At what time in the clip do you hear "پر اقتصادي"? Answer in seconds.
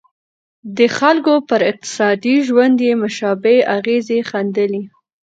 1.49-2.35